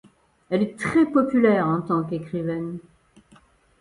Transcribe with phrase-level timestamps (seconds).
[0.49, 2.79] Elle est très populaire en tant qu'écrivaine.